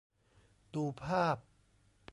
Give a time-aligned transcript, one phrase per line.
[0.73, 1.37] ดูภาพ